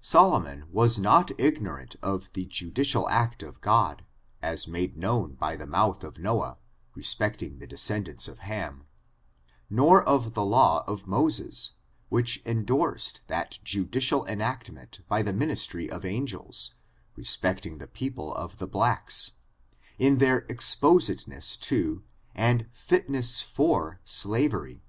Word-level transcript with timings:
Solomon 0.00 0.64
was 0.72 0.98
not 0.98 1.30
ignorant 1.36 1.94
of 2.02 2.32
the 2.32 2.46
judicial 2.46 3.06
act 3.10 3.42
of 3.42 3.60
God, 3.60 4.02
as 4.40 4.66
made 4.66 4.96
known 4.96 5.34
by 5.34 5.56
the 5.56 5.66
mouth 5.66 6.02
of 6.04 6.14
iVboA, 6.14 6.56
respect* 6.94 7.42
ing 7.42 7.58
the 7.58 7.66
descendants 7.66 8.28
of 8.28 8.38
Ham, 8.38 8.84
nor 9.68 10.02
of 10.02 10.32
the 10.32 10.42
law 10.42 10.84
of 10.86 11.06
Mo 11.06 11.28
ses, 11.28 11.72
which 12.08 12.38
indorsed 12.46 13.20
that 13.26 13.58
judicial 13.62 14.24
enactment 14.24 15.00
by 15.06 15.20
the 15.20 15.34
ministry 15.34 15.90
of 15.90 16.02
angels, 16.02 16.72
respecting 17.14 17.76
the 17.76 17.86
people 17.88 18.32
of 18.36 18.56
the 18.56 18.66
blacks, 18.66 19.32
in 19.98 20.16
their 20.16 20.46
exposedness 20.48 21.58
to, 21.58 22.02
and 22.34 22.64
fitness 22.72 23.42
for, 23.42 24.00
slavery. 24.02 24.80